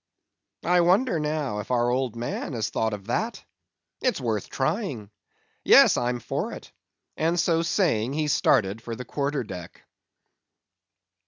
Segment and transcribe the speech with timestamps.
[0.65, 3.45] I wonder now if our old man has thought of that.
[4.01, 5.11] It's worth trying.
[5.63, 6.71] Yes, I'm for it;"
[7.17, 9.83] and so saying he started for the quarter deck.